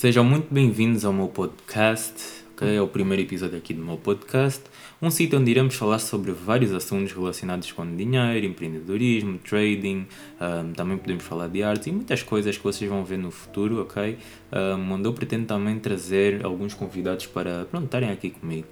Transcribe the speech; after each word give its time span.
Sejam 0.00 0.24
muito 0.24 0.46
bem-vindos 0.50 1.04
ao 1.04 1.12
meu 1.12 1.28
podcast, 1.28 2.14
ok? 2.54 2.74
É 2.74 2.80
o 2.80 2.88
primeiro 2.88 3.22
episódio 3.22 3.58
aqui 3.58 3.74
do 3.74 3.84
meu 3.84 3.98
podcast, 3.98 4.62
um 5.02 5.10
sítio 5.10 5.38
onde 5.38 5.50
iremos 5.50 5.74
falar 5.74 5.98
sobre 5.98 6.32
vários 6.32 6.72
assuntos 6.72 7.12
relacionados 7.12 7.70
com 7.70 7.84
dinheiro, 7.94 8.46
empreendedorismo, 8.46 9.36
trading, 9.40 10.06
um, 10.40 10.72
também 10.72 10.96
podemos 10.96 11.22
falar 11.22 11.48
de 11.48 11.62
arte 11.62 11.90
e 11.90 11.92
muitas 11.92 12.22
coisas 12.22 12.56
que 12.56 12.64
vocês 12.64 12.90
vão 12.90 13.04
ver 13.04 13.18
no 13.18 13.30
futuro, 13.30 13.82
ok? 13.82 14.16
Um, 14.50 14.90
onde 14.90 15.06
eu 15.06 15.12
pretendo 15.12 15.44
também 15.44 15.78
trazer 15.78 16.46
alguns 16.46 16.72
convidados 16.72 17.26
para, 17.26 17.66
estarem 17.84 18.08
aqui 18.08 18.30
comigo. 18.30 18.68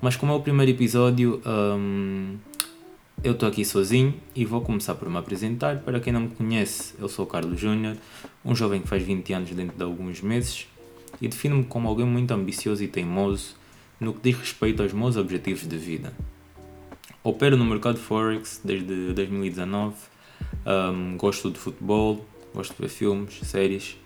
Mas 0.00 0.16
como 0.16 0.32
é 0.32 0.34
o 0.34 0.40
primeiro 0.40 0.72
episódio, 0.72 1.42
um, 1.44 2.38
eu 3.24 3.32
estou 3.32 3.48
aqui 3.48 3.64
sozinho 3.64 4.14
e 4.34 4.44
vou 4.44 4.60
começar 4.60 4.96
por 4.96 5.08
me 5.08 5.16
apresentar. 5.16 5.78
Para 5.78 6.00
quem 6.00 6.12
não 6.12 6.22
me 6.22 6.28
conhece, 6.28 6.94
eu 6.98 7.08
sou 7.08 7.24
o 7.24 7.28
Carlos 7.28 7.58
Júnior, 7.60 7.96
um 8.44 8.54
jovem 8.54 8.80
que 8.80 8.88
faz 8.88 9.02
20 9.02 9.32
anos 9.32 9.50
dentro 9.50 9.76
de 9.76 9.82
alguns 9.82 10.20
meses 10.20 10.66
e 11.20 11.28
defino-me 11.28 11.64
como 11.64 11.88
alguém 11.88 12.04
muito 12.04 12.32
ambicioso 12.32 12.82
e 12.82 12.88
teimoso 12.88 13.54
no 14.00 14.12
que 14.12 14.30
diz 14.30 14.40
respeito 14.40 14.82
aos 14.82 14.92
meus 14.92 15.16
objetivos 15.16 15.66
de 15.68 15.76
vida. 15.76 16.12
Opero 17.22 17.56
no 17.56 17.64
mercado 17.64 17.98
Forex 17.98 18.60
desde 18.64 19.12
2019, 19.12 19.94
um, 20.66 21.16
gosto 21.16 21.48
de 21.52 21.58
futebol, 21.60 22.26
gosto 22.52 22.74
de 22.74 22.82
ver 22.82 22.88
filmes, 22.88 23.38
séries, 23.44 23.96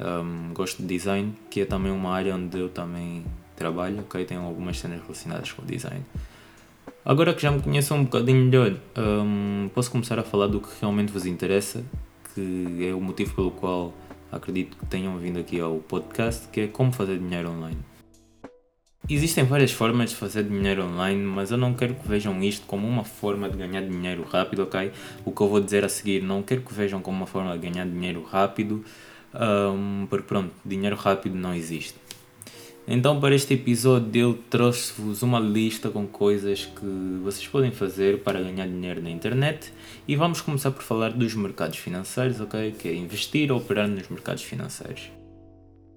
um, 0.00 0.54
gosto 0.54 0.80
de 0.80 0.88
design, 0.88 1.34
que 1.50 1.60
é 1.60 1.66
também 1.66 1.92
uma 1.92 2.10
área 2.10 2.34
onde 2.34 2.58
eu 2.58 2.70
também 2.70 3.26
trabalho, 3.54 4.00
ok? 4.00 4.24
Tenho 4.24 4.40
algumas 4.40 4.78
cenas 4.78 5.02
relacionadas 5.02 5.52
com 5.52 5.62
design. 5.66 6.02
Agora 7.04 7.34
que 7.34 7.42
já 7.42 7.50
me 7.50 7.60
conheçam 7.60 7.98
um 7.98 8.04
bocadinho 8.04 8.44
melhor, 8.44 8.76
um, 8.96 9.68
posso 9.74 9.90
começar 9.90 10.20
a 10.20 10.22
falar 10.22 10.46
do 10.46 10.60
que 10.60 10.68
realmente 10.80 11.10
vos 11.10 11.26
interessa, 11.26 11.84
que 12.32 12.86
é 12.88 12.94
o 12.94 13.00
motivo 13.00 13.34
pelo 13.34 13.50
qual 13.50 13.92
acredito 14.30 14.76
que 14.76 14.86
tenham 14.86 15.18
vindo 15.18 15.36
aqui 15.40 15.58
ao 15.60 15.78
podcast, 15.78 16.46
que 16.46 16.60
é 16.60 16.66
como 16.68 16.92
fazer 16.92 17.18
dinheiro 17.18 17.50
online. 17.50 17.78
Existem 19.10 19.42
várias 19.42 19.72
formas 19.72 20.10
de 20.10 20.16
fazer 20.16 20.44
dinheiro 20.44 20.84
online, 20.84 21.20
mas 21.20 21.50
eu 21.50 21.58
não 21.58 21.74
quero 21.74 21.96
que 21.96 22.06
vejam 22.06 22.40
isto 22.40 22.64
como 22.68 22.86
uma 22.86 23.02
forma 23.02 23.50
de 23.50 23.56
ganhar 23.56 23.82
dinheiro 23.82 24.22
rápido, 24.22 24.62
ok? 24.62 24.92
O 25.24 25.32
que 25.32 25.40
eu 25.40 25.48
vou 25.48 25.60
dizer 25.60 25.84
a 25.84 25.88
seguir, 25.88 26.22
não 26.22 26.40
quero 26.40 26.60
que 26.60 26.72
vejam 26.72 27.02
como 27.02 27.16
uma 27.16 27.26
forma 27.26 27.58
de 27.58 27.68
ganhar 27.68 27.84
dinheiro 27.84 28.22
rápido, 28.22 28.84
um, 29.34 30.06
porque 30.08 30.24
pronto, 30.24 30.52
dinheiro 30.64 30.94
rápido 30.94 31.34
não 31.34 31.52
existe. 31.52 31.98
Então, 32.86 33.20
para 33.20 33.34
este 33.34 33.54
episódio, 33.54 34.20
eu 34.20 34.38
trouxe-vos 34.50 35.22
uma 35.22 35.38
lista 35.38 35.88
com 35.88 36.04
coisas 36.06 36.66
que 36.66 37.20
vocês 37.22 37.46
podem 37.46 37.70
fazer 37.70 38.18
para 38.18 38.40
ganhar 38.40 38.66
dinheiro 38.66 39.00
na 39.00 39.08
internet 39.08 39.72
e 40.06 40.16
vamos 40.16 40.40
começar 40.40 40.72
por 40.72 40.82
falar 40.82 41.12
dos 41.12 41.32
mercados 41.34 41.78
financeiros, 41.78 42.40
ok? 42.40 42.72
Que 42.76 42.88
é 42.88 42.94
investir 42.94 43.52
ou 43.52 43.58
operar 43.58 43.86
nos 43.86 44.08
mercados 44.08 44.42
financeiros. 44.42 45.10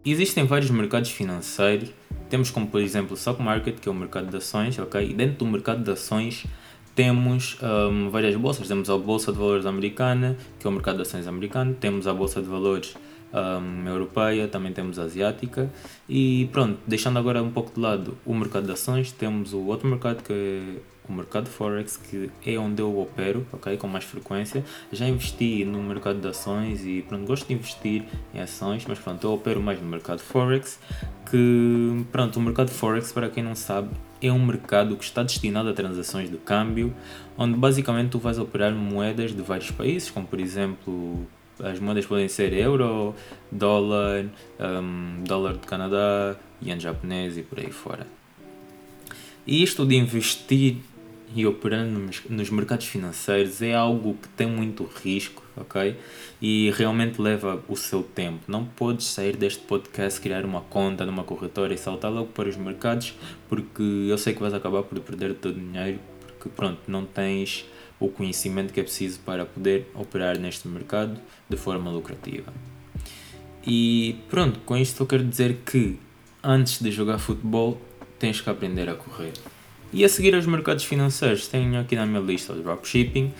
Existem 0.06 0.46
vários 0.46 0.70
mercados 0.70 1.10
financeiros, 1.10 1.90
temos 2.30 2.52
como 2.52 2.68
por 2.68 2.80
exemplo 2.80 3.14
o 3.14 3.18
stock 3.18 3.42
market, 3.42 3.80
que 3.80 3.90
é 3.90 3.92
o 3.92 3.96
mercado 3.96 4.30
de 4.30 4.38
ações, 4.38 4.78
ok? 4.78 5.10
E 5.10 5.14
dentro 5.16 5.38
do 5.38 5.48
mercado 5.48 5.84
de 5.84 5.90
ações 5.90 6.46
temos 6.94 7.58
um, 7.64 8.12
várias 8.12 8.36
bolsas, 8.36 8.68
temos 8.68 8.92
a 8.92 8.98
Bolsa 8.98 9.32
de 9.32 9.40
Valores 9.40 9.66
Americana, 9.66 10.38
que 10.60 10.68
é 10.68 10.70
o 10.70 10.74
mercado 10.74 10.98
de 10.98 11.02
ações 11.02 11.26
americano, 11.26 11.74
temos 11.74 12.06
a 12.06 12.14
Bolsa 12.14 12.40
de 12.42 12.48
Valores 12.48 12.96
um, 13.34 13.88
europeia, 13.88 14.48
também 14.48 14.72
temos 14.72 14.98
asiática 14.98 15.70
e 16.08 16.50
pronto, 16.52 16.80
deixando 16.88 17.20
agora 17.20 17.42
um 17.44 17.52
pouco 17.52 17.74
de 17.74 17.80
lado 17.80 18.18
o 18.26 18.34
mercado 18.34 18.66
de 18.66 18.72
ações, 18.72 19.12
temos 19.12 19.54
o 19.54 19.60
outro 19.66 19.88
mercado 19.88 20.24
que 20.24 20.34
é 20.34 20.96
o 21.08 21.14
mercado 21.14 21.48
Forex, 21.48 21.98
que 21.98 22.30
é 22.46 22.58
onde 22.58 22.82
eu 22.82 23.00
opero, 23.00 23.46
ok, 23.54 23.78
com 23.78 23.88
mais 23.88 24.04
frequência. 24.04 24.64
Já 24.92 25.08
investi 25.08 25.64
no 25.64 25.82
mercado 25.84 26.20
de 26.20 26.28
ações 26.28 26.86
e 26.86 27.04
pronto, 27.08 27.26
gosto 27.26 27.48
de 27.48 27.54
investir 27.54 28.04
em 28.34 28.40
ações, 28.40 28.86
mas 28.88 29.00
pronto, 29.00 29.26
eu 29.26 29.34
opero 29.34 29.62
mais 29.62 29.80
no 29.80 29.88
mercado 29.88 30.20
Forex, 30.20 30.80
que 31.30 32.06
pronto, 32.12 32.38
o 32.38 32.42
mercado 32.42 32.70
Forex, 32.70 33.12
para 33.12 33.30
quem 33.30 33.44
não 33.44 33.56
sabe, 33.56 33.90
é 34.22 34.32
um 34.32 34.44
mercado 34.44 34.96
que 34.96 35.04
está 35.04 35.22
destinado 35.22 35.70
a 35.70 35.74
transações 35.74 36.30
de 36.30 36.38
câmbio, 36.38 36.94
onde 37.38 37.58
basicamente 37.58 38.10
tu 38.10 38.20
vais 38.20 38.40
operar 38.40 38.74
moedas 38.74 39.32
de 39.32 39.42
vários 39.42 39.72
países, 39.72 40.10
como 40.10 40.26
por 40.26 40.40
exemplo 40.40 41.28
as 41.60 41.80
moedas 41.80 42.06
podem 42.06 42.28
ser 42.28 42.54
euro, 42.54 43.16
dólar, 43.52 44.26
um, 44.60 45.24
dólar 45.24 45.54
do 45.54 45.68
Canadá, 45.68 46.36
yen 46.62 46.80
japonês 46.80 47.38
e 47.38 47.44
por 47.44 47.60
aí 47.60 47.72
fora. 47.72 48.08
E 49.48 49.62
isto 49.62 49.86
de 49.86 49.96
investir 49.96 50.78
e 51.36 51.46
operar 51.46 51.86
nos 51.86 52.50
mercados 52.50 52.88
financeiros 52.88 53.62
é 53.62 53.74
algo 53.74 54.16
que 54.22 54.28
tem 54.30 54.48
muito 54.48 54.90
risco, 55.04 55.44
ok? 55.58 55.96
E 56.42 56.72
realmente 56.72 57.22
leva 57.22 57.62
o 57.68 57.76
seu 57.76 58.02
tempo. 58.02 58.40
Não 58.48 58.66
podes 58.66 59.08
sair 59.08 59.36
deste 59.36 59.62
podcast, 59.64 60.20
criar 60.22 60.46
uma 60.46 60.62
conta 60.62 61.06
numa 61.06 61.24
corretora 61.24 61.74
e 61.74 61.78
saltar 61.78 62.12
logo 62.12 62.28
para 62.28 62.48
os 62.48 62.56
mercados, 62.56 63.14
porque 63.50 63.84
eu 63.84 64.18
sei 64.18 64.34
que 64.34 64.40
vais 64.40 64.54
acabar 64.54 64.84
por 64.84 65.00
perder 65.02 65.32
o 65.32 65.36
teu 65.36 65.52
dinheiro, 65.52 66.00
porque 66.26 66.50
pronto, 66.50 66.80
não 66.88 67.06
tens 67.06 67.66
o 68.00 68.10
conhecimento 68.10 68.74
que 68.74 68.80
é 68.80 68.84
preciso 68.84 69.20
para 69.20 69.46
poder 69.46 69.90
operar 69.94 70.38
neste 70.38 70.68
mercado 70.68 71.20
de 71.50 71.58
forma 71.58 71.90
lucrativa. 71.90 72.54
E 73.66 74.18
pronto, 74.30 74.60
com 74.60 74.78
isto 74.78 75.02
eu 75.02 75.08
quero 75.08 75.24
dizer 75.24 75.58
que 75.66 75.98
antes 76.44 76.82
de 76.82 76.92
jogar 76.92 77.18
futebol 77.18 77.82
tens 78.20 78.40
que 78.40 78.50
aprender 78.50 78.88
a 78.90 78.94
correr. 78.96 79.34
E 79.92 80.04
a 80.04 80.10
seguir 80.10 80.36
aos 80.36 80.46
mercados 80.46 80.84
financeiros, 80.84 81.48
tenho 81.48 81.80
aqui 81.80 81.96
na 81.96 82.06
minha 82.06 82.20
lista 82.20 82.54
o 82.54 82.62
dropshipping. 82.62 83.34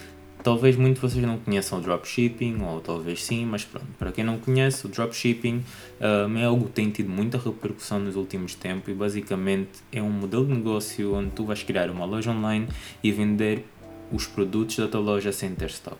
Talvez 0.44 0.76
muitos 0.76 1.02
de 1.02 1.10
vocês 1.10 1.26
não 1.26 1.40
conheçam 1.40 1.80
o 1.80 1.82
dropshipping, 1.82 2.62
ou 2.62 2.80
talvez 2.80 3.24
sim, 3.24 3.46
mas 3.46 3.66
pronto, 3.66 3.88
para 3.98 4.12
quem 4.12 4.24
não 4.24 4.38
conhece, 4.38 4.86
o 4.86 4.90
dropshipping 4.90 5.64
um, 6.00 6.38
é 6.38 6.46
algo 6.46 6.66
que 6.68 6.72
tem 6.72 6.90
tido 6.92 7.10
muita 7.10 7.38
repercussão 7.38 8.00
nos 8.00 8.16
últimos 8.16 8.54
tempos 8.54 8.88
e 8.90 8.94
basicamente 8.94 9.72
é 9.92 10.02
um 10.02 10.10
modelo 10.10 10.46
de 10.46 10.54
negócio 10.54 11.16
onde 11.16 11.32
tu 11.32 11.46
vais 11.46 11.64
criar 11.64 11.90
uma 11.90 12.06
loja 12.06 12.30
online 12.30 12.68
e 13.04 13.12
vender 13.12 13.66
os 14.12 14.28
produtos 14.28 14.78
da 14.78 14.88
tua 14.88 15.02
loja 15.02 15.32
sem 15.32 15.54
ter 15.56 15.70
stock. 15.70 15.98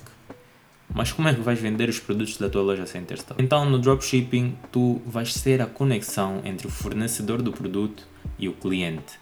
Mas 0.94 1.12
como 1.12 1.28
é 1.28 1.34
que 1.34 1.42
vais 1.42 1.60
vender 1.60 1.90
os 1.90 2.00
produtos 2.00 2.38
da 2.38 2.50
tua 2.50 2.62
loja 2.62 2.86
sem 2.86 3.04
ter 3.04 3.16
stock? 3.16 3.42
Então 3.42 3.70
no 3.70 3.80
dropshipping 3.80 4.56
tu 4.72 5.02
vais 5.06 5.34
ser 5.34 5.62
a 5.62 5.66
conexão 5.66 6.42
entre 6.46 6.68
o 6.68 6.70
fornecedor 6.70 7.42
do 7.42 7.52
produto 7.52 8.08
e 8.38 8.48
o 8.48 8.54
cliente. 8.54 9.20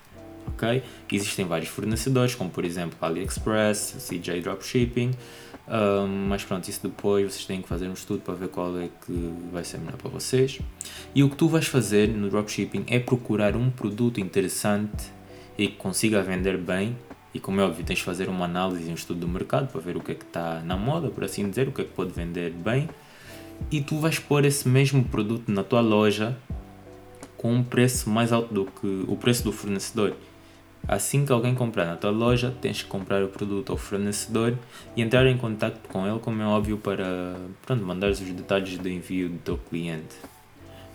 Ok? 0.48 0.84
Existem 1.12 1.46
vários 1.46 1.70
fornecedores, 1.70 2.36
como 2.36 2.50
por 2.50 2.66
exemplo 2.66 2.98
AliExpress, 3.02 3.96
CJ 4.08 4.42
Dropshipping, 4.42 5.12
um, 5.68 6.28
mas 6.28 6.44
pronto, 6.44 6.68
isso 6.68 6.82
depois 6.84 7.32
vocês 7.32 7.46
têm 7.46 7.62
que 7.62 7.68
fazer 7.68 7.88
um 7.88 7.94
estudo 7.94 8.20
para 8.20 8.34
ver 8.34 8.50
qual 8.50 8.78
é 8.78 8.90
que 9.06 9.34
vai 9.52 9.64
ser 9.64 9.78
melhor 9.78 9.96
para 9.96 10.10
vocês. 10.10 10.60
E 11.16 11.24
o 11.24 11.30
que 11.30 11.36
tu 11.36 11.48
vais 11.48 11.66
fazer 11.66 12.10
no 12.10 12.30
dropshipping 12.30 12.86
é 12.88 13.00
procurar 13.00 13.56
um 13.56 13.70
produto 13.70 14.20
interessante 14.20 15.12
e 15.58 15.68
que 15.68 15.76
consiga 15.76 16.22
vender 16.22 16.58
bem 16.58 16.98
e 17.34 17.40
como 17.40 17.60
é 17.60 17.64
óbvio, 17.64 17.84
tens 17.84 18.00
de 18.00 18.06
fazer 18.06 18.30
uma 18.30 18.46
análise 18.46 18.90
um 18.90 18.94
estudo 18.94 19.22
do 19.22 19.28
mercado 19.28 19.72
para 19.72 19.82
ver 19.82 19.98
o 19.98 20.02
que 20.02 20.12
é 20.12 20.16
que 20.16 20.24
está 20.24 20.62
na 20.62 20.78
moda, 20.78 21.10
por 21.10 21.24
assim 21.24 21.50
dizer, 21.50 21.68
o 21.68 21.72
que 21.72 21.82
é 21.82 21.84
que 21.84 21.92
pode 21.92 22.12
vender 22.12 22.52
bem. 22.52 22.88
E 23.72 23.82
tu 23.82 23.98
vais 24.00 24.20
pôr 24.20 24.46
esse 24.46 24.68
mesmo 24.68 25.04
produto 25.04 25.52
na 25.52 25.64
tua 25.64 25.82
loja 25.82 26.38
com 27.38 27.54
um 27.54 27.64
preço 27.64 28.10
mais 28.10 28.32
alto 28.32 28.54
do 28.54 28.66
que 28.66 29.06
o 29.08 29.16
preço 29.16 29.44
do 29.44 29.52
fornecedor. 29.52 30.16
Assim 30.88 31.26
que 31.26 31.32
alguém 31.32 31.56
comprar 31.56 31.86
na 31.86 31.96
tua 31.96 32.12
loja, 32.12 32.54
tens 32.62 32.82
que 32.82 32.90
comprar 32.90 33.24
o 33.24 33.30
produto 33.30 33.72
ao 33.72 33.78
fornecedor 33.78 34.58
e 34.96 35.02
entrar 35.02 35.26
em 35.26 35.38
contato 35.38 35.80
com 35.88 36.06
ele, 36.06 36.20
como 36.20 36.42
é 36.42 36.46
óbvio, 36.46 36.78
para 36.78 37.36
pronto, 37.66 37.84
mandar 37.84 38.12
os 38.12 38.20
detalhes 38.20 38.78
do 38.78 38.90
envio 38.90 39.30
do 39.30 39.38
teu 39.40 39.58
cliente. 39.58 40.16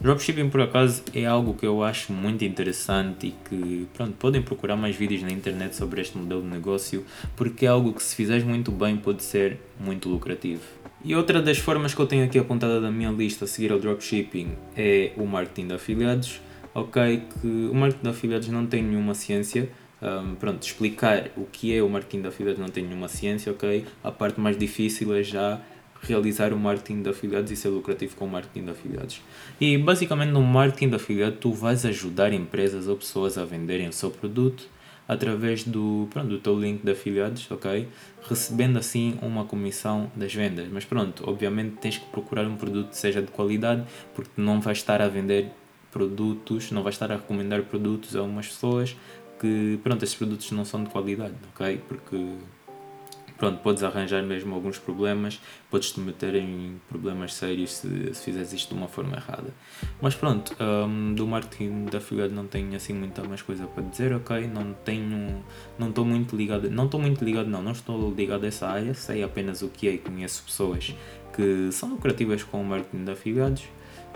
Dropshipping 0.00 0.48
por 0.48 0.60
acaso 0.60 1.03
é 1.12 1.26
algo 1.26 1.54
que 1.54 1.66
eu 1.66 1.82
acho 1.82 2.12
muito 2.12 2.44
interessante 2.44 3.26
e 3.26 3.34
que 3.48 3.88
pronto, 3.94 4.12
podem 4.12 4.41
procurar 4.41 4.76
mais 4.76 4.94
vídeos 4.94 5.22
na 5.22 5.31
internet 5.31 5.75
sobre 5.75 6.00
este 6.00 6.16
modelo 6.16 6.41
de 6.41 6.47
negócio 6.47 7.04
porque 7.34 7.66
é 7.66 7.69
algo 7.69 7.92
que 7.92 8.03
se 8.03 8.14
fizeres 8.14 8.44
muito 8.44 8.70
bem 8.70 8.97
pode 8.97 9.25
ser 9.25 9.59
muito 9.81 10.09
lucrativo. 10.09 10.62
E 11.04 11.16
outra 11.16 11.42
das 11.42 11.59
formas 11.59 11.94
que 11.94 12.00
eu 12.00 12.06
tenho 12.06 12.25
aqui 12.25 12.38
apontada 12.38 12.81
na 12.81 12.92
minha 12.92 13.10
lista 13.10 13.44
a 13.44 13.48
seguir 13.48 13.72
ao 13.72 13.78
dropshipping 13.81 14.53
é 14.76 15.12
o 15.16 15.26
marketing 15.26 15.69
de 15.69 15.75
afiliados. 15.75 16.41
Ok, 16.74 17.22
que 17.41 17.47
o 17.47 17.74
marketing 17.74 18.03
de 18.04 18.09
afiliados 18.09 18.48
não 18.48 18.66
tem 18.66 18.83
nenhuma 18.83 19.15
ciência, 19.15 19.68
um, 20.00 20.36
pronto, 20.36 20.62
explicar 20.62 21.28
o 21.36 21.45
que 21.45 21.74
é 21.74 21.83
o 21.83 21.89
marketing 21.89 22.22
de 22.22 22.28
afiliados 22.28 22.60
não 22.60 22.68
tem 22.68 22.84
nenhuma 22.84 23.09
ciência, 23.09 23.50
ok? 23.50 23.84
A 24.04 24.12
parte 24.12 24.41
mais 24.41 24.56
difícil 24.56 25.12
é 25.12 25.24
já 25.24 25.60
realizar 26.09 26.53
o 26.53 26.59
marketing 26.59 27.03
de 27.03 27.10
afiliados 27.10 27.51
e 27.51 27.57
ser 27.57 27.69
lucrativo 27.69 28.16
com 28.16 28.25
o 28.25 28.28
marketing 28.28 28.65
de 28.65 28.71
afiliados. 28.71 29.21
E 29.60 29.77
basicamente 29.77 30.31
no 30.31 30.43
marketing 30.43 30.89
de 30.89 30.97
afiliados 30.97 31.39
tu 31.41 31.53
vais 31.53 31.84
ajudar 31.84 32.33
empresas 32.33 32.89
ou 32.89 32.97
pessoas 32.97 33.37
a 33.37 33.45
venderem 33.45 33.89
o 33.89 33.93
seu 33.93 34.10
produto 34.10 34.69
através 35.07 35.65
do, 35.65 36.07
pronto, 36.10 36.28
do 36.28 36.39
teu 36.39 36.59
link 36.59 36.83
de 36.83 36.93
afiliados, 36.93 37.51
ok? 37.51 37.89
Recebendo 38.28 38.78
assim 38.78 39.19
uma 39.22 39.45
comissão 39.45 40.10
das 40.15 40.34
vendas. 40.34 40.69
Mas 40.71 40.84
pronto, 40.84 41.25
obviamente 41.27 41.77
tens 41.77 41.97
que 41.97 42.07
procurar 42.07 42.47
um 42.47 42.57
produto 42.57 42.91
que 42.91 42.97
seja 42.97 43.22
de 43.22 43.31
qualidade 43.31 43.84
porque 44.15 44.33
não 44.37 44.60
vais 44.60 44.78
estar 44.78 45.01
a 45.01 45.09
vender 45.09 45.51
produtos, 45.91 46.71
não 46.71 46.83
vais 46.83 46.95
estar 46.95 47.10
a 47.10 47.16
recomendar 47.16 47.63
produtos 47.63 48.15
a 48.15 48.22
umas 48.22 48.49
pessoas 48.49 48.95
que, 49.41 49.78
pronto, 49.83 50.03
esses 50.03 50.15
produtos 50.15 50.51
não 50.53 50.65
são 50.65 50.84
de 50.84 50.91
qualidade, 50.91 51.34
ok? 51.55 51.81
Porque 51.89 52.34
pronto, 53.38 53.60
podes 53.62 53.82
arranjar 53.82 54.22
mesmo 54.22 54.54
alguns 54.54 54.78
problemas, 54.78 55.40
podes 55.70 55.92
te 55.92 56.00
meter 56.00 56.34
em 56.34 56.80
problemas 56.88 57.34
sérios 57.34 57.70
se, 57.70 58.12
se 58.12 58.24
fizeres 58.24 58.52
isto 58.52 58.74
de 58.74 58.80
uma 58.80 58.88
forma 58.88 59.16
errada. 59.16 59.54
Mas 60.02 60.14
pronto, 60.14 60.54
um, 60.60 61.14
do 61.14 61.26
marketing 61.26 61.86
da 61.86 61.98
afiliado 61.98 62.34
não 62.34 62.46
tenho 62.46 62.74
assim 62.74 62.92
muita 62.92 63.22
mais 63.22 63.40
coisa 63.40 63.66
para 63.66 63.84
dizer, 63.84 64.12
ok? 64.12 64.46
Não 64.46 64.74
tenho, 64.84 65.42
não 65.78 65.88
estou 65.88 66.04
muito 66.04 66.36
ligado, 66.36 66.68
não 66.68 66.86
estou 66.86 67.00
muito 67.00 67.24
ligado 67.24 67.48
não, 67.48 67.62
não 67.62 67.72
estou 67.72 68.12
ligado 68.12 68.44
a 68.44 68.48
essa 68.48 68.66
área, 68.66 68.92
sei 68.92 69.22
apenas 69.22 69.62
o 69.62 69.68
que 69.68 69.88
é 69.88 69.92
e 69.92 69.98
conheço 69.98 70.42
pessoas 70.42 70.94
que 71.34 71.70
são 71.70 71.90
lucrativas 71.90 72.42
com 72.42 72.60
o 72.60 72.64
marketing 72.64 73.04
de 73.04 73.12
afiliados 73.12 73.62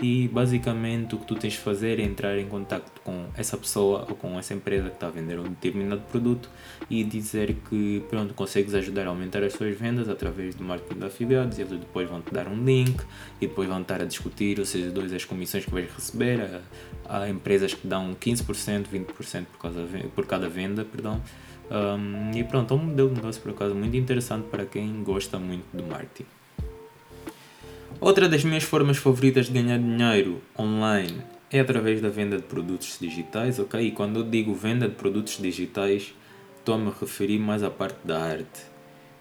e 0.01 0.27
basicamente 0.27 1.15
o 1.15 1.17
que 1.17 1.25
tu 1.25 1.35
tens 1.35 1.53
de 1.53 1.59
fazer 1.59 1.99
é 1.99 2.03
entrar 2.03 2.37
em 2.37 2.47
contato 2.47 2.91
com 3.03 3.27
essa 3.37 3.57
pessoa 3.57 4.05
ou 4.09 4.15
com 4.15 4.37
essa 4.37 4.53
empresa 4.53 4.89
que 4.89 4.95
está 4.95 5.07
a 5.07 5.09
vender 5.09 5.39
um 5.39 5.43
determinado 5.43 6.01
produto 6.01 6.49
e 6.89 7.03
dizer 7.03 7.55
que 7.69 8.03
pronto, 8.09 8.33
consegues 8.33 8.73
ajudar 8.73 9.05
a 9.05 9.09
aumentar 9.09 9.43
as 9.43 9.53
suas 9.53 9.77
vendas 9.77 10.09
através 10.09 10.55
do 10.55 10.63
marketing 10.63 10.99
de 10.99 11.05
afiliados 11.05 11.59
eles 11.59 11.79
depois 11.79 12.09
vão 12.09 12.21
te 12.21 12.33
dar 12.33 12.47
um 12.47 12.63
link 12.63 13.01
e 13.39 13.47
depois 13.47 13.67
vão 13.67 13.81
estar 13.81 14.01
a 14.01 14.05
discutir, 14.05 14.63
seja, 14.65 14.89
dois 14.91 15.13
as 15.13 15.25
comissões 15.25 15.65
que 15.65 15.71
vais 15.71 15.89
receber, 15.93 16.61
há 17.05 17.29
empresas 17.29 17.73
que 17.73 17.87
dão 17.87 18.13
15%, 18.15 18.85
20% 18.91 19.45
por, 19.45 19.59
causa, 19.59 19.87
por 20.15 20.25
cada 20.25 20.49
venda, 20.49 20.83
perdão. 20.83 21.21
Um, 21.71 22.31
e 22.37 22.43
pronto, 22.43 22.73
é 22.73 22.77
um 22.77 22.85
modelo 22.85 23.09
de 23.09 23.15
negócio 23.15 23.41
por 23.41 23.51
acaso 23.51 23.73
muito 23.73 23.95
interessante 23.95 24.47
para 24.49 24.65
quem 24.65 25.03
gosta 25.03 25.39
muito 25.39 25.65
do 25.75 25.83
marketing. 25.83 26.25
Outra 28.03 28.27
das 28.27 28.43
minhas 28.43 28.63
formas 28.63 28.97
favoritas 28.97 29.45
de 29.45 29.53
ganhar 29.53 29.79
dinheiro 29.79 30.41
online 30.59 31.21
é 31.49 31.61
através 31.61 32.01
da 32.01 32.09
venda 32.09 32.35
de 32.35 32.43
produtos 32.43 32.97
digitais, 32.99 33.59
ok? 33.59 33.79
E 33.79 33.91
quando 33.91 34.19
eu 34.19 34.23
digo 34.29 34.53
venda 34.53 34.89
de 34.89 34.95
produtos 34.95 35.37
digitais, 35.37 36.13
estou 36.59 36.75
a 36.75 36.77
me 36.77 36.91
referir 36.99 37.39
mais 37.39 37.63
à 37.63 37.69
parte 37.69 37.99
da 38.03 38.21
arte. 38.21 38.59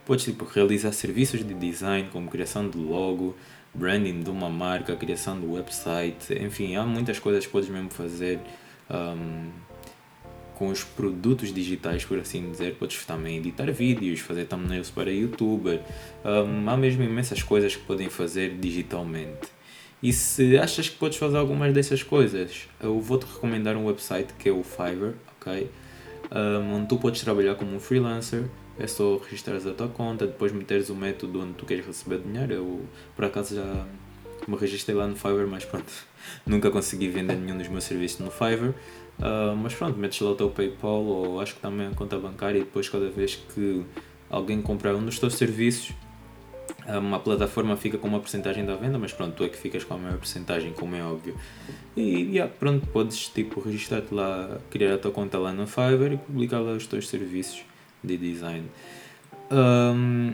Podes 0.04 0.24
tipo, 0.24 0.44
realizar 0.44 0.90
serviços 0.90 1.46
de 1.46 1.54
design, 1.54 2.08
como 2.12 2.28
criação 2.28 2.68
de 2.68 2.76
logo, 2.76 3.36
branding 3.72 4.20
de 4.20 4.30
uma 4.30 4.50
marca, 4.50 4.96
criação 4.96 5.38
de 5.38 5.46
website, 5.46 6.34
enfim, 6.42 6.74
há 6.74 6.84
muitas 6.84 7.20
coisas 7.20 7.46
que 7.46 7.52
podes 7.52 7.68
mesmo 7.68 7.88
fazer 7.88 8.40
um, 8.90 9.48
com 10.62 10.68
os 10.68 10.84
produtos 10.84 11.52
digitais, 11.52 12.04
por 12.04 12.20
assim 12.20 12.48
dizer, 12.48 12.76
podes 12.76 13.04
também 13.04 13.38
editar 13.38 13.68
vídeos, 13.72 14.20
fazer 14.20 14.44
thumbnails 14.44 14.90
para 14.90 15.10
youtuber, 15.10 15.80
um, 16.24 16.70
há 16.70 16.76
mesmo 16.76 17.02
imensas 17.02 17.42
coisas 17.42 17.74
que 17.74 17.82
podem 17.82 18.08
fazer 18.08 18.56
digitalmente. 18.60 19.48
E 20.00 20.12
se 20.12 20.56
achas 20.56 20.88
que 20.88 20.96
podes 20.96 21.18
fazer 21.18 21.36
algumas 21.36 21.74
dessas 21.74 22.04
coisas, 22.04 22.68
eu 22.80 23.00
vou-te 23.00 23.24
recomendar 23.24 23.76
um 23.76 23.86
website 23.86 24.34
que 24.38 24.48
é 24.48 24.52
o 24.52 24.62
Fiverr, 24.62 25.14
ok? 25.40 25.68
Um, 26.30 26.74
onde 26.74 26.86
tu 26.86 26.96
podes 26.96 27.20
trabalhar 27.22 27.56
como 27.56 27.74
um 27.74 27.80
freelancer, 27.80 28.44
é 28.78 28.86
só 28.86 29.16
registrares 29.16 29.66
a 29.66 29.72
tua 29.72 29.88
conta, 29.88 30.28
depois 30.28 30.52
meteres 30.52 30.90
o 30.90 30.94
método 30.94 31.40
onde 31.40 31.54
tu 31.54 31.66
queres 31.66 31.84
receber 31.84 32.20
dinheiro. 32.20 32.52
Eu, 32.52 32.80
por 33.16 33.24
acaso, 33.24 33.56
já 33.56 33.84
me 34.46 34.56
registrei 34.56 34.96
lá 34.96 35.08
no 35.08 35.16
Fiverr, 35.16 35.48
mas 35.48 35.64
pronto, 35.64 35.92
nunca 36.46 36.70
consegui 36.70 37.08
vender 37.08 37.34
nenhum 37.34 37.58
dos 37.58 37.66
meus 37.66 37.82
serviços 37.82 38.20
no 38.20 38.30
Fiverr. 38.30 38.74
Uh, 39.18 39.54
mas 39.56 39.74
pronto, 39.74 39.98
metes 39.98 40.20
lá 40.20 40.30
o 40.30 40.34
teu 40.34 40.50
PayPal 40.50 41.02
ou 41.02 41.40
acho 41.40 41.54
que 41.54 41.60
também 41.60 41.86
a 41.86 41.90
conta 41.90 42.18
bancária 42.18 42.58
e 42.58 42.62
depois 42.62 42.88
cada 42.88 43.08
vez 43.08 43.36
que 43.36 43.84
alguém 44.28 44.60
comprar 44.60 44.94
um 44.94 45.04
dos 45.04 45.18
teus 45.18 45.34
serviços, 45.34 45.92
uma 46.88 47.20
plataforma 47.20 47.76
fica 47.76 47.96
com 47.98 48.08
uma 48.08 48.18
porcentagem 48.18 48.64
da 48.64 48.74
venda, 48.74 48.98
mas 48.98 49.12
pronto, 49.12 49.34
tu 49.34 49.44
é 49.44 49.48
que 49.48 49.56
ficas 49.56 49.84
com 49.84 49.94
a 49.94 49.98
maior 49.98 50.18
porcentagem, 50.18 50.72
como 50.72 50.96
é 50.96 51.02
óbvio. 51.02 51.36
E 51.96 52.22
yeah, 52.22 52.52
pronto, 52.58 52.86
podes 52.88 53.28
tipo 53.28 53.60
registrar-te 53.60 54.12
lá, 54.12 54.58
criar 54.70 54.94
a 54.94 54.98
tua 54.98 55.10
conta 55.10 55.38
lá 55.38 55.52
no 55.52 55.66
Fiverr 55.66 56.14
e 56.14 56.16
publicar 56.16 56.60
lá 56.60 56.72
os 56.72 56.86
teus 56.86 57.08
serviços 57.08 57.62
de 58.02 58.16
design. 58.16 58.66
Um, 59.50 60.32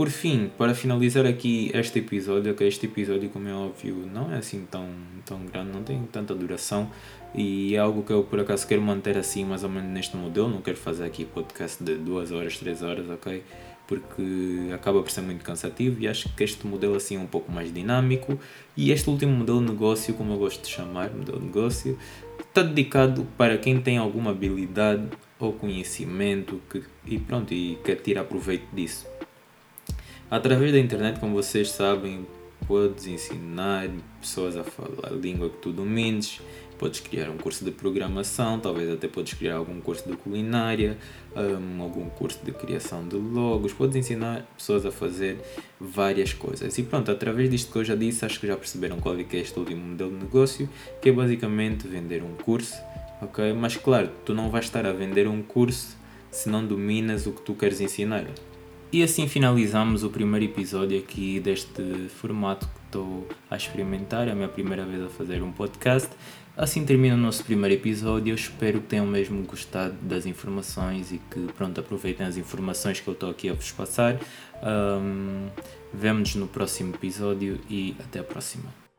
por 0.00 0.08
fim, 0.08 0.50
para 0.56 0.74
finalizar 0.74 1.26
aqui 1.26 1.70
este 1.74 1.98
episódio, 1.98 2.54
que 2.54 2.64
este 2.64 2.86
episódio, 2.86 3.28
como 3.28 3.46
é 3.46 3.52
óbvio, 3.52 4.08
não 4.10 4.32
é 4.32 4.38
assim 4.38 4.66
tão, 4.70 4.88
tão 5.26 5.44
grande, 5.44 5.72
não 5.72 5.82
tem 5.82 6.02
tanta 6.10 6.34
duração 6.34 6.90
e 7.34 7.74
é 7.74 7.78
algo 7.78 8.02
que 8.02 8.10
eu 8.10 8.24
por 8.24 8.40
acaso 8.40 8.66
quero 8.66 8.80
manter 8.80 9.18
assim, 9.18 9.44
mais 9.44 9.62
ou 9.62 9.68
menos 9.68 9.90
neste 9.90 10.16
modelo. 10.16 10.48
Não 10.48 10.62
quero 10.62 10.78
fazer 10.78 11.04
aqui 11.04 11.26
podcast 11.26 11.84
de 11.84 11.96
2 11.96 12.32
horas, 12.32 12.56
3 12.56 12.82
horas, 12.82 13.10
ok? 13.10 13.44
Porque 13.86 14.72
acaba 14.72 15.02
por 15.02 15.10
ser 15.10 15.20
muito 15.20 15.44
cansativo 15.44 16.00
e 16.00 16.08
acho 16.08 16.34
que 16.34 16.44
este 16.44 16.66
modelo 16.66 16.94
assim 16.96 17.16
é 17.16 17.20
um 17.20 17.26
pouco 17.26 17.52
mais 17.52 17.70
dinâmico. 17.70 18.40
E 18.74 18.92
este 18.92 19.10
último 19.10 19.32
modelo 19.32 19.60
de 19.60 19.70
negócio, 19.70 20.14
como 20.14 20.32
eu 20.32 20.38
gosto 20.38 20.62
de 20.62 20.70
chamar, 20.70 21.10
modelo 21.10 21.40
de 21.40 21.44
negócio, 21.44 21.98
está 22.38 22.62
dedicado 22.62 23.26
para 23.36 23.58
quem 23.58 23.78
tem 23.78 23.98
alguma 23.98 24.30
habilidade 24.30 25.10
ou 25.38 25.52
conhecimento 25.52 26.58
que, 26.70 26.82
e 27.04 27.18
pronto, 27.18 27.52
e 27.52 27.78
quer 27.84 27.96
tirar 27.96 28.24
proveito 28.24 28.64
disso. 28.74 29.09
Através 30.30 30.70
da 30.70 30.78
internet, 30.78 31.18
como 31.18 31.34
vocês 31.34 31.72
sabem, 31.72 32.24
podes 32.68 33.08
ensinar 33.08 33.88
pessoas 34.20 34.56
a 34.56 34.62
falar 34.62 35.08
a 35.08 35.10
língua 35.10 35.50
que 35.50 35.56
tu 35.56 35.72
domines, 35.72 36.40
podes 36.78 37.00
criar 37.00 37.28
um 37.28 37.36
curso 37.36 37.64
de 37.64 37.72
programação, 37.72 38.60
talvez 38.60 38.88
até 38.88 39.08
podes 39.08 39.34
criar 39.34 39.56
algum 39.56 39.80
curso 39.80 40.08
de 40.08 40.16
culinária, 40.16 40.96
um, 41.34 41.82
algum 41.82 42.08
curso 42.08 42.38
de 42.44 42.52
criação 42.52 43.08
de 43.08 43.16
logos, 43.16 43.72
podes 43.72 43.96
ensinar 43.96 44.46
pessoas 44.56 44.86
a 44.86 44.92
fazer 44.92 45.36
várias 45.80 46.32
coisas. 46.32 46.78
E 46.78 46.84
pronto, 46.84 47.10
através 47.10 47.50
disto 47.50 47.72
que 47.72 47.78
eu 47.78 47.84
já 47.84 47.96
disse, 47.96 48.24
acho 48.24 48.38
que 48.38 48.46
já 48.46 48.56
perceberam 48.56 49.00
qual 49.00 49.18
é 49.18 49.24
que 49.24 49.36
é 49.36 49.40
este 49.40 49.58
último 49.58 49.84
modelo 49.84 50.10
de 50.10 50.16
negócio, 50.24 50.70
que 51.02 51.08
é 51.08 51.12
basicamente 51.12 51.88
vender 51.88 52.22
um 52.22 52.36
curso, 52.36 52.76
ok? 53.20 53.52
Mas 53.52 53.76
claro, 53.76 54.10
tu 54.24 54.32
não 54.32 54.48
vais 54.48 54.66
estar 54.66 54.86
a 54.86 54.92
vender 54.92 55.26
um 55.26 55.42
curso 55.42 55.98
se 56.30 56.48
não 56.48 56.64
dominas 56.64 57.26
o 57.26 57.32
que 57.32 57.42
tu 57.42 57.52
queres 57.54 57.80
ensinar. 57.80 58.24
E 58.92 59.04
assim 59.04 59.28
finalizamos 59.28 60.02
o 60.02 60.10
primeiro 60.10 60.46
episódio 60.46 60.98
aqui 60.98 61.38
deste 61.38 62.08
formato 62.08 62.66
que 62.66 62.80
estou 62.86 63.28
a 63.48 63.56
experimentar. 63.56 64.26
É 64.26 64.32
a 64.32 64.34
minha 64.34 64.48
primeira 64.48 64.84
vez 64.84 65.04
a 65.04 65.08
fazer 65.08 65.42
um 65.44 65.52
podcast. 65.52 66.10
Assim 66.56 66.84
termina 66.84 67.14
o 67.14 67.18
nosso 67.18 67.44
primeiro 67.44 67.76
episódio. 67.76 68.32
Eu 68.32 68.34
espero 68.34 68.80
que 68.80 68.88
tenham 68.88 69.06
mesmo 69.06 69.44
gostado 69.44 69.94
das 70.02 70.26
informações 70.26 71.12
e 71.12 71.18
que 71.30 71.40
pronto, 71.52 71.78
aproveitem 71.78 72.26
as 72.26 72.36
informações 72.36 72.98
que 72.98 73.06
eu 73.06 73.14
estou 73.14 73.30
aqui 73.30 73.48
a 73.48 73.52
vos 73.52 73.70
passar. 73.70 74.18
Um, 74.60 75.48
Vemo-nos 75.94 76.34
no 76.34 76.48
próximo 76.48 76.92
episódio 76.94 77.60
e 77.70 77.94
até 78.00 78.18
a 78.18 78.24
próxima. 78.24 78.89